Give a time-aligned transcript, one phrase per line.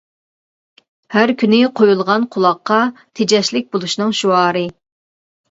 [1.15, 2.79] ھەر كۈنى قۇيۇلغان قۇلاققا،
[3.21, 4.67] تېجەشلىك بولۇشنىڭ شوئارى.